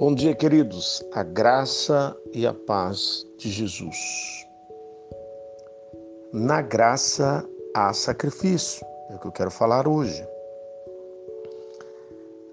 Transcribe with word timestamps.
Bom 0.00 0.14
dia, 0.14 0.34
queridos. 0.34 1.04
A 1.12 1.22
graça 1.22 2.16
e 2.32 2.46
a 2.46 2.54
paz 2.54 3.22
de 3.36 3.50
Jesus. 3.50 3.98
Na 6.32 6.62
graça 6.62 7.46
há 7.76 7.92
sacrifício, 7.92 8.82
é 9.10 9.16
o 9.16 9.18
que 9.18 9.26
eu 9.26 9.32
quero 9.32 9.50
falar 9.50 9.86
hoje. 9.86 10.26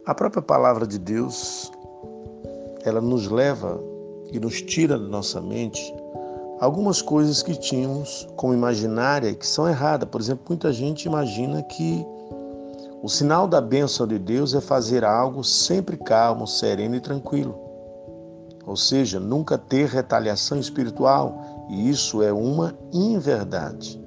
A 0.05 0.13
própria 0.13 0.41
palavra 0.41 0.85
de 0.85 0.99
Deus, 0.99 1.71
ela 2.83 2.99
nos 2.99 3.29
leva 3.29 3.81
e 4.29 4.41
nos 4.41 4.61
tira 4.61 4.99
da 4.99 5.07
nossa 5.07 5.39
mente 5.39 5.95
algumas 6.59 7.01
coisas 7.01 7.41
que 7.41 7.55
tínhamos 7.55 8.27
como 8.35 8.53
imaginária 8.53 9.33
que 9.33 9.47
são 9.47 9.69
erradas. 9.69 10.09
Por 10.09 10.19
exemplo, 10.19 10.43
muita 10.49 10.73
gente 10.73 11.05
imagina 11.05 11.63
que 11.63 12.05
o 13.01 13.07
sinal 13.07 13.47
da 13.47 13.61
bênção 13.61 14.07
de 14.07 14.17
Deus 14.17 14.53
é 14.53 14.61
fazer 14.61 15.05
algo 15.05 15.43
sempre 15.43 15.97
calmo, 15.97 16.47
sereno 16.47 16.95
e 16.95 16.99
tranquilo. 16.99 17.57
Ou 18.65 18.75
seja, 18.75 19.19
nunca 19.19 19.57
ter 19.57 19.87
retaliação 19.87 20.59
espiritual, 20.59 21.67
e 21.69 21.89
isso 21.89 22.21
é 22.21 22.33
uma 22.33 22.75
inverdade. 22.91 24.01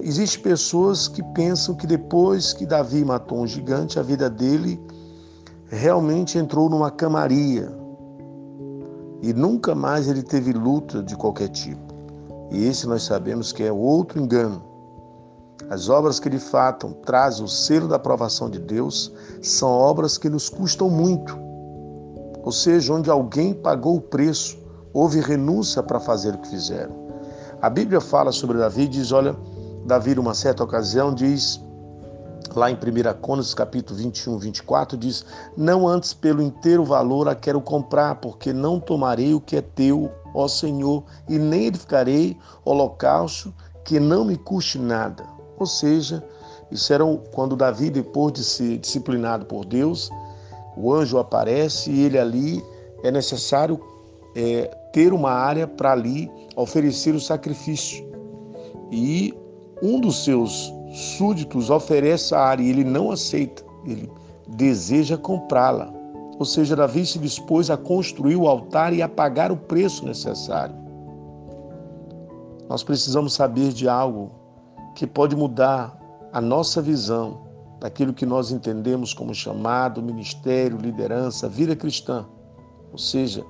Existem 0.00 0.42
pessoas 0.42 1.08
que 1.08 1.22
pensam 1.34 1.74
que 1.74 1.86
depois 1.86 2.52
que 2.52 2.64
Davi 2.64 3.04
matou 3.04 3.40
um 3.40 3.46
gigante, 3.46 3.98
a 3.98 4.02
vida 4.02 4.30
dele 4.30 4.80
realmente 5.66 6.38
entrou 6.38 6.70
numa 6.70 6.90
camaria 6.90 7.70
e 9.22 9.32
nunca 9.32 9.74
mais 9.74 10.08
ele 10.08 10.22
teve 10.22 10.52
luta 10.52 11.02
de 11.02 11.14
qualquer 11.16 11.48
tipo. 11.48 11.94
E 12.50 12.64
esse 12.64 12.86
nós 12.86 13.02
sabemos 13.02 13.52
que 13.52 13.62
é 13.62 13.70
outro 13.70 14.20
engano. 14.20 14.69
As 15.68 15.88
obras 15.88 16.18
que 16.18 16.30
de 16.30 16.38
fato 16.38 16.94
trazem 17.04 17.44
o 17.44 17.48
selo 17.48 17.86
da 17.86 17.96
aprovação 17.96 18.48
de 18.48 18.58
Deus 18.58 19.12
são 19.42 19.70
obras 19.70 20.16
que 20.16 20.28
nos 20.28 20.48
custam 20.48 20.88
muito. 20.88 21.38
Ou 22.42 22.50
seja, 22.50 22.94
onde 22.94 23.10
alguém 23.10 23.52
pagou 23.52 23.96
o 23.96 24.00
preço, 24.00 24.58
houve 24.92 25.20
renúncia 25.20 25.82
para 25.82 26.00
fazer 26.00 26.34
o 26.34 26.38
que 26.38 26.48
fizeram. 26.48 26.94
A 27.60 27.68
Bíblia 27.68 28.00
fala 28.00 28.32
sobre 28.32 28.58
Davi, 28.58 28.88
diz, 28.88 29.12
olha, 29.12 29.36
Davi 29.84 30.14
numa 30.14 30.34
certa 30.34 30.64
ocasião 30.64 31.14
diz 31.14 31.60
lá 32.54 32.70
em 32.70 32.74
1 32.74 32.78
Crônicas, 33.20 33.54
capítulo 33.54 33.98
21, 33.98 34.38
24, 34.38 34.96
diz: 34.96 35.24
Não 35.56 35.86
antes 35.86 36.12
pelo 36.12 36.42
inteiro 36.42 36.84
valor 36.84 37.28
a 37.28 37.34
quero 37.34 37.60
comprar, 37.60 38.16
porque 38.16 38.52
não 38.52 38.80
tomarei 38.80 39.34
o 39.34 39.40
que 39.40 39.56
é 39.56 39.62
teu, 39.62 40.10
ó 40.34 40.48
Senhor, 40.48 41.04
e 41.28 41.38
nem 41.38 41.66
edificarei 41.66 42.36
holocausto 42.64 43.54
que 43.84 44.00
não 44.00 44.24
me 44.24 44.36
custe 44.36 44.78
nada. 44.78 45.39
Ou 45.60 45.66
seja, 45.66 46.24
isso 46.72 46.90
era 46.90 47.04
quando 47.32 47.54
Davi, 47.54 47.90
depois 47.90 48.32
de 48.32 48.42
ser 48.42 48.78
disciplinado 48.78 49.44
por 49.44 49.66
Deus, 49.66 50.10
o 50.74 50.90
anjo 50.92 51.18
aparece 51.18 51.90
e 51.90 52.04
ele 52.04 52.18
ali 52.18 52.64
é 53.02 53.10
necessário 53.10 53.78
é, 54.34 54.74
ter 54.90 55.12
uma 55.12 55.30
área 55.30 55.66
para 55.66 55.92
ali 55.92 56.30
oferecer 56.56 57.14
o 57.14 57.20
sacrifício. 57.20 58.08
E 58.90 59.34
um 59.82 60.00
dos 60.00 60.24
seus 60.24 60.72
súditos 60.92 61.68
oferece 61.68 62.34
a 62.34 62.40
área 62.40 62.62
e 62.62 62.70
ele 62.70 62.84
não 62.84 63.10
aceita, 63.10 63.62
ele 63.84 64.10
deseja 64.48 65.18
comprá-la. 65.18 65.92
Ou 66.38 66.46
seja, 66.46 66.74
Davi 66.74 67.04
se 67.04 67.18
dispôs 67.18 67.68
a 67.68 67.76
construir 67.76 68.36
o 68.36 68.48
altar 68.48 68.94
e 68.94 69.02
a 69.02 69.08
pagar 69.08 69.52
o 69.52 69.56
preço 69.58 70.06
necessário. 70.06 70.74
Nós 72.66 72.82
precisamos 72.82 73.34
saber 73.34 73.72
de 73.74 73.86
algo 73.86 74.39
que 75.00 75.06
pode 75.06 75.34
mudar 75.34 75.98
a 76.30 76.42
nossa 76.42 76.82
visão 76.82 77.40
daquilo 77.80 78.12
que 78.12 78.26
nós 78.26 78.50
entendemos 78.50 79.14
como 79.14 79.34
chamado, 79.34 80.02
ministério, 80.02 80.76
liderança, 80.76 81.48
vida 81.48 81.74
cristã. 81.74 82.26
Ou 82.92 82.98
seja, 82.98 83.42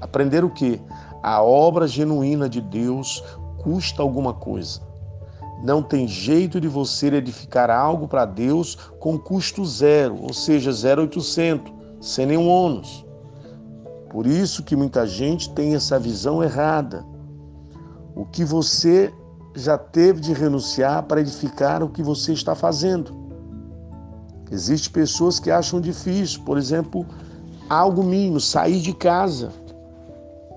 aprender 0.00 0.44
o 0.44 0.50
que? 0.50 0.80
A 1.24 1.42
obra 1.42 1.88
genuína 1.88 2.48
de 2.48 2.60
Deus 2.60 3.20
custa 3.58 4.00
alguma 4.00 4.32
coisa. 4.32 4.80
Não 5.64 5.82
tem 5.82 6.06
jeito 6.06 6.60
de 6.60 6.68
você 6.68 7.08
edificar 7.08 7.68
algo 7.68 8.06
para 8.06 8.24
Deus 8.24 8.76
com 9.00 9.18
custo 9.18 9.64
zero, 9.64 10.16
ou 10.22 10.32
seja, 10.32 10.70
0,800, 10.70 11.72
sem 12.00 12.26
nenhum 12.26 12.48
ônus. 12.48 13.04
Por 14.08 14.24
isso 14.24 14.62
que 14.62 14.76
muita 14.76 15.04
gente 15.04 15.52
tem 15.52 15.74
essa 15.74 15.98
visão 15.98 16.44
errada. 16.44 17.04
O 18.14 18.24
que 18.24 18.44
você 18.44 19.12
já 19.56 19.78
teve 19.78 20.20
de 20.20 20.32
renunciar 20.32 21.02
para 21.04 21.20
edificar 21.20 21.82
o 21.82 21.88
que 21.88 22.02
você 22.02 22.32
está 22.32 22.54
fazendo. 22.54 23.12
Existem 24.50 24.92
pessoas 24.92 25.40
que 25.40 25.50
acham 25.50 25.80
difícil, 25.80 26.42
por 26.44 26.56
exemplo, 26.58 27.06
algo 27.68 28.02
mínimo, 28.02 28.38
sair 28.38 28.80
de 28.80 28.92
casa 28.92 29.50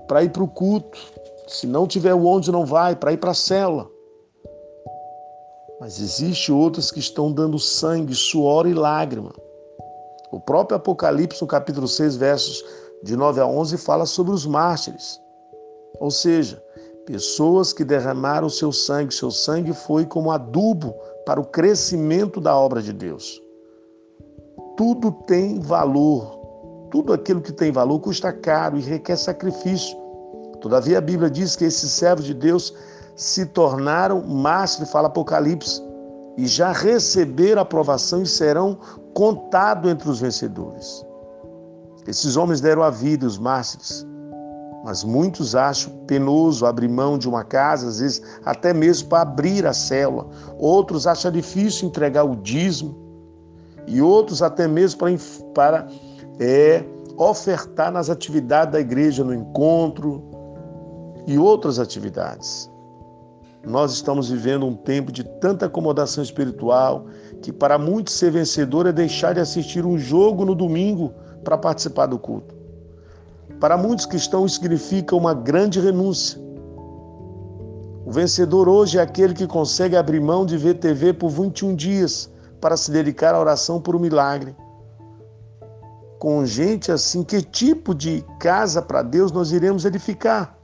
para 0.07 0.23
ir 0.23 0.31
para 0.31 0.43
o 0.43 0.47
culto. 0.47 0.99
Se 1.47 1.65
não 1.65 1.87
tiver 1.87 2.13
o 2.13 2.23
ônibus, 2.23 2.49
não 2.49 2.65
vai, 2.65 2.95
para 2.95 3.13
ir 3.13 3.17
para 3.17 3.31
a 3.31 3.35
cela. 3.35 3.89
Mas 5.79 5.99
existe 5.99 6.51
outras 6.51 6.91
que 6.91 6.99
estão 6.99 7.31
dando 7.31 7.57
sangue, 7.57 8.13
suor 8.13 8.67
e 8.67 8.73
lágrima. 8.73 9.31
O 10.31 10.39
próprio 10.39 10.77
Apocalipse, 10.77 11.41
no 11.41 11.47
capítulo 11.47 11.87
6, 11.87 12.17
versos 12.17 12.63
de 13.01 13.15
9 13.15 13.39
a 13.39 13.47
11, 13.47 13.77
fala 13.77 14.05
sobre 14.05 14.33
os 14.33 14.45
mártires. 14.45 15.19
Ou 15.99 16.11
seja, 16.11 16.61
Pessoas 17.09 17.73
que 17.73 17.83
derramaram 17.83 18.47
seu 18.51 18.71
sangue, 18.71 19.11
seu 19.11 19.31
sangue 19.31 19.73
foi 19.73 20.05
como 20.05 20.29
adubo 20.29 20.93
para 21.25 21.41
o 21.41 21.43
crescimento 21.43 22.39
da 22.39 22.55
obra 22.55 22.83
de 22.83 22.93
Deus. 22.93 23.41
Tudo 24.77 25.11
tem 25.25 25.59
valor, 25.59 26.39
tudo 26.91 27.11
aquilo 27.11 27.41
que 27.41 27.51
tem 27.51 27.71
valor 27.71 27.99
custa 27.99 28.31
caro 28.31 28.77
e 28.77 28.81
requer 28.81 29.15
sacrifício. 29.15 29.97
Todavia 30.61 30.99
a 30.99 31.01
Bíblia 31.01 31.31
diz 31.31 31.55
que 31.55 31.65
esses 31.65 31.89
servos 31.89 32.25
de 32.25 32.33
Deus 32.35 32.75
se 33.15 33.43
tornaram 33.47 34.21
mártires, 34.21 34.91
fala 34.91 35.07
Apocalipse, 35.07 35.81
e 36.37 36.45
já 36.45 36.71
receberam 36.71 37.63
aprovação 37.63 38.21
e 38.21 38.27
serão 38.27 38.77
contados 39.15 39.89
entre 39.89 40.07
os 40.07 40.19
vencedores. 40.19 41.03
Esses 42.05 42.37
homens 42.37 42.61
deram 42.61 42.83
a 42.83 42.91
vida, 42.91 43.25
os 43.25 43.39
mártires, 43.39 44.05
mas 44.83 45.03
muitos 45.03 45.55
acham 45.55 45.91
penoso 46.07 46.65
abrir 46.65 46.87
mão 46.87 47.17
de 47.17 47.27
uma 47.27 47.43
casa, 47.43 47.87
às 47.87 47.99
vezes 47.99 48.21
até 48.45 48.73
mesmo 48.73 49.09
para 49.09 49.21
abrir 49.21 49.65
a 49.65 49.73
célula. 49.73 50.27
Outros 50.57 51.05
acham 51.05 51.31
difícil 51.31 51.89
entregar 51.89 52.23
o 52.23 52.35
dízimo. 52.35 52.97
E 53.85 54.01
outros 54.01 54.41
até 54.41 54.67
mesmo 54.67 54.99
para, 54.99 55.17
para 55.53 55.87
é, 56.39 56.83
ofertar 57.17 57.91
nas 57.91 58.09
atividades 58.09 58.73
da 58.73 58.79
igreja, 58.79 59.23
no 59.23 59.33
encontro 59.33 60.23
e 61.27 61.37
outras 61.37 61.79
atividades. 61.79 62.69
Nós 63.65 63.91
estamos 63.91 64.29
vivendo 64.29 64.65
um 64.65 64.75
tempo 64.75 65.11
de 65.11 65.23
tanta 65.23 65.65
acomodação 65.65 66.23
espiritual 66.23 67.07
que 67.41 67.51
para 67.51 67.77
muitos 67.77 68.13
ser 68.13 68.31
vencedor 68.31 68.87
é 68.87 68.91
deixar 68.91 69.33
de 69.33 69.41
assistir 69.41 69.85
um 69.85 69.97
jogo 69.97 70.45
no 70.45 70.55
domingo 70.55 71.13
para 71.43 71.57
participar 71.57 72.05
do 72.05 72.17
culto. 72.17 72.58
Para 73.59 73.75
muitos 73.75 74.05
cristãos, 74.05 74.55
significa 74.55 75.15
uma 75.15 75.33
grande 75.33 75.81
renúncia. 75.81 76.39
O 78.05 78.11
vencedor 78.11 78.69
hoje 78.69 78.97
é 78.97 79.01
aquele 79.01 79.33
que 79.33 79.45
consegue 79.45 79.97
abrir 79.97 80.21
mão 80.21 80.45
de 80.45 80.57
ver 80.57 80.75
TV 80.75 81.13
por 81.13 81.29
21 81.29 81.75
dias 81.75 82.31
para 82.61 82.77
se 82.77 82.89
dedicar 82.89 83.35
à 83.35 83.39
oração 83.39 83.81
por 83.81 83.95
um 83.95 83.99
milagre. 83.99 84.55
Com 86.17 86.45
gente 86.45 86.91
assim, 86.91 87.23
que 87.23 87.41
tipo 87.41 87.93
de 87.93 88.25
casa 88.39 88.81
para 88.81 89.01
Deus 89.01 89.31
nós 89.31 89.51
iremos 89.51 89.83
edificar? 89.85 90.57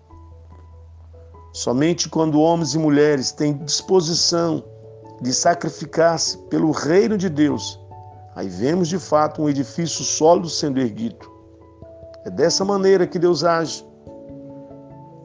Somente 1.54 2.10
quando 2.10 2.40
homens 2.40 2.74
e 2.76 2.80
mulheres 2.80 3.32
têm 3.32 3.58
disposição 3.58 4.64
de 5.22 5.34
sacrificar-se 5.34 6.38
pelo 6.50 6.72
reino 6.72 7.18
de 7.18 7.30
Deus, 7.30 7.80
aí 8.36 8.50
vemos 8.50 8.88
de 8.88 9.00
fato 9.00 9.42
um 9.42 9.50
edifício 9.50 10.04
sólido 10.04 10.50
sendo 10.50 10.80
erguido. 10.80 11.35
É 12.26 12.30
dessa 12.32 12.66
maneira 12.66 13.06
que 13.06 13.20
Deus 13.20 13.44
age. 13.44 13.86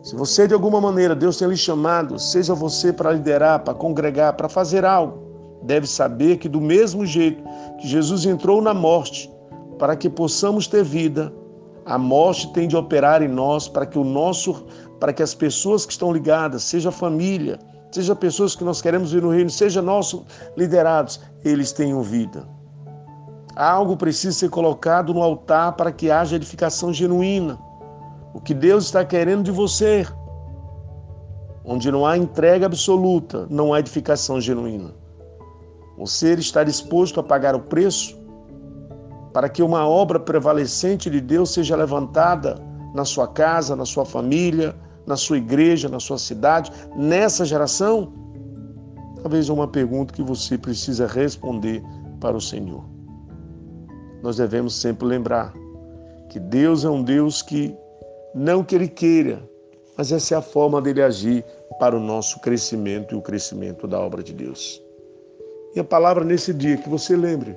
Se 0.03 0.15
você, 0.15 0.47
de 0.47 0.53
alguma 0.53 0.81
maneira, 0.81 1.15
Deus 1.15 1.39
tem 1.39 1.49
lhe 1.49 1.57
chamado, 1.57 2.19
seja 2.19 2.55
você 2.55 2.93
para 2.93 3.13
liderar, 3.13 3.61
para 3.61 3.73
congregar, 3.73 4.35
para 4.35 4.51
fazer 4.51 4.85
algo, 4.85 5.19
deve 5.63 5.87
saber 5.87 6.37
que, 6.37 6.49
do 6.49 6.61
mesmo 6.61 7.07
jeito 7.07 7.43
que 7.79 7.89
Jesus 7.89 8.27
entrou 8.27 8.61
na 8.61 8.75
morte 8.75 9.31
para 9.79 9.97
que 9.97 10.11
possamos 10.11 10.67
ter 10.67 10.85
vida, 10.85 11.33
a 11.87 11.97
morte 11.97 12.53
tem 12.53 12.69
de 12.69 12.77
operar 12.77 13.23
em 13.23 13.29
nós 13.29 13.67
para 13.67 13.87
que 13.87 13.99
o 13.99 14.05
nosso, 14.05 14.67
para 14.99 15.13
que 15.13 15.23
as 15.23 15.35
pessoas 15.35 15.87
que 15.87 15.93
estão 15.93 16.13
ligadas, 16.13 16.63
seja 16.65 16.91
família, 16.91 17.59
seja 17.91 18.15
pessoas 18.15 18.55
que 18.55 18.63
nós 18.63 18.83
queremos 18.83 19.13
ver 19.13 19.23
no 19.23 19.31
reino, 19.31 19.49
seja 19.49 19.81
nossos 19.81 20.23
liderados, 20.55 21.19
eles 21.45 21.73
tenham 21.73 22.03
vida. 22.03 22.47
Algo 23.57 23.97
precisa 23.97 24.37
ser 24.37 24.49
colocado 24.49 25.13
no 25.13 25.23
altar 25.23 25.73
para 25.73 25.93
que 25.93 26.11
haja 26.11 26.37
edificação 26.37 26.93
genuína. 26.93 27.59
O 28.33 28.41
que 28.41 28.55
Deus 28.55 28.85
está 28.85 29.05
querendo 29.05 29.43
de 29.43 29.51
você. 29.51 30.07
Onde 31.65 31.91
não 31.91 32.07
há 32.07 32.17
entrega 32.17 32.67
absoluta, 32.67 33.47
não 33.51 33.73
há 33.73 33.81
edificação 33.81 34.41
genuína. 34.41 34.95
Você 35.99 36.33
está 36.35 36.65
disposto 36.65 37.21
a 37.21 37.23
pagar 37.23 37.55
o 37.55 37.61
preço? 37.61 38.21
para 39.33 39.49
que 39.49 39.63
uma 39.63 39.87
obra 39.87 40.19
prevalecente 40.19 41.09
de 41.09 41.21
Deus 41.21 41.53
seja 41.53 41.77
levantada 41.77 42.61
na 42.95 43.05
sua 43.05 43.29
casa, 43.29 43.77
na 43.77 43.85
sua 43.85 44.05
família, 44.05 44.75
na 45.07 45.17
sua 45.17 45.39
igreja, 45.39 45.89
na 45.89 46.01
sua 46.01 46.19
cidade, 46.19 46.71
nessa 46.97 47.45
geração? 47.45 48.13
Talvez 49.23 49.49
uma 49.49 49.69
pergunta 49.69 50.13
que 50.13 50.23
você 50.23 50.59
precisa 50.59 51.07
responder 51.07 51.83
para 52.21 52.37
o 52.37 52.41
Senhor. 52.41 52.85
Nós 54.23 54.37
devemos 54.37 54.81
sempre 54.81 55.07
lembrar 55.07 55.53
que 56.29 56.39
Deus 56.39 56.85
é 56.85 56.91
um 56.91 57.03
Deus 57.03 57.43
que 57.43 57.77
não 58.35 58.63
que 58.63 58.75
ele 58.75 58.89
queira, 58.89 59.43
mas 59.97 60.13
essa 60.13 60.35
é 60.35 60.39
a 60.39 60.43
forma 60.43 60.81
dele 60.81 61.03
agir 61.03 61.45
para 61.79 61.97
o 61.97 62.01
nosso 62.01 62.41
crescimento 62.41 63.15
e 63.15 63.19
o 63.19 63.23
crescimento 63.23 63.87
da 63.87 63.99
obra 63.99 64.23
de 64.23 64.33
Deus. 64.33 64.81
E 65.75 65.81
a 65.81 65.85
palavra 65.85 66.25
nesse 66.25 66.53
dia 66.53 66.77
que 66.77 66.89
você 66.89 67.17
lembre, 67.17 67.57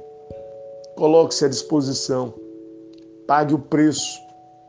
coloque-se 0.95 1.45
à 1.45 1.48
disposição, 1.48 2.33
pague 3.27 3.54
o 3.54 3.60
preço, 3.60 4.19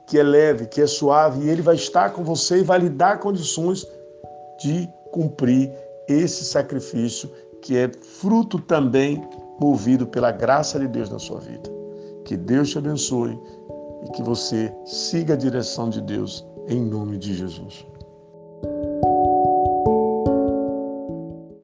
que 0.07 0.19
é 0.19 0.23
leve, 0.23 0.67
que 0.67 0.81
é 0.81 0.87
suave, 0.87 1.47
e 1.47 1.51
ele 1.51 1.63
vai 1.63 1.75
estar 1.75 2.11
com 2.11 2.23
você 2.23 2.59
e 2.59 2.63
vai 2.63 2.79
lhe 2.79 2.91
dar 2.91 3.19
condições 3.21 3.87
de 4.61 4.89
cumprir 5.13 5.73
esse 6.09 6.45
sacrifício 6.45 7.31
que 7.63 7.77
é 7.77 7.91
fruto 8.21 8.59
também 8.59 9.27
movido 9.59 10.07
pela 10.07 10.31
graça 10.31 10.79
de 10.79 10.87
Deus 10.87 11.09
na 11.09 11.19
sua 11.19 11.41
vida. 11.41 11.74
Que 12.25 12.37
Deus 12.37 12.71
te 12.71 12.79
abençoe 12.79 13.39
e 14.05 14.11
que 14.13 14.23
você 14.23 14.73
siga 14.85 15.35
a 15.35 15.37
direção 15.37 15.91
de 15.91 16.01
Deus 16.01 16.47
em 16.69 16.83
nome 16.83 17.19
de 17.19 17.35
Jesus. 17.35 17.87